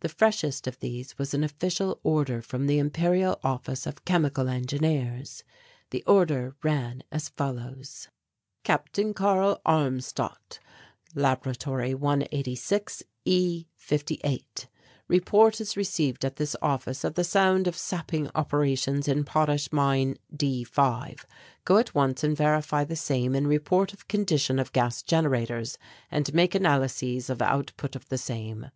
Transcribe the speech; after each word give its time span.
The 0.00 0.08
freshest 0.08 0.66
of 0.66 0.80
these 0.80 1.16
was 1.16 1.32
an 1.32 1.44
official 1.44 2.00
order 2.02 2.42
from 2.42 2.66
the 2.66 2.80
Imperial 2.80 3.38
Office 3.44 3.86
of 3.86 4.04
Chemical 4.04 4.48
Engineers. 4.48 5.44
The 5.90 6.02
order 6.08 6.56
ran 6.64 7.04
as 7.12 7.28
follows: 7.28 8.08
Capt. 8.64 8.98
Karl 9.14 9.60
Armstadt 9.64 10.58
Laboratory 11.14 11.94
186, 11.94 13.04
E. 13.26 13.66
58. 13.76 14.66
Report 15.06 15.60
is 15.60 15.76
received 15.76 16.24
at 16.24 16.34
this 16.34 16.56
office 16.60 17.04
of 17.04 17.14
the 17.14 17.22
sound 17.22 17.68
of 17.68 17.76
sapping 17.76 18.28
operations 18.34 19.06
in 19.06 19.22
potash 19.22 19.70
mine 19.70 20.16
D5. 20.34 21.24
Go 21.64 21.76
at 21.78 21.94
once 21.94 22.24
and 22.24 22.36
verify 22.36 22.82
the 22.82 22.96
same 22.96 23.36
and 23.36 23.46
report 23.46 23.92
of 23.92 24.08
condition 24.08 24.58
of 24.58 24.72
gas 24.72 25.00
generators 25.00 25.78
and 26.10 26.34
make 26.34 26.56
analyses 26.56 27.30
of 27.30 27.40
output 27.40 27.94
of 27.94 28.08
the 28.08 28.18
same. 28.18 28.66